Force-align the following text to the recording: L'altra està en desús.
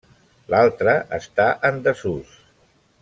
L'altra 0.53 0.95
està 1.17 1.45
en 1.71 1.79
desús. 1.89 2.33